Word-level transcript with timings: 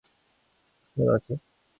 그거 0.95 1.03
너지? 1.11 1.39